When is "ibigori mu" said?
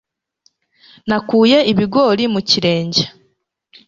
1.71-2.41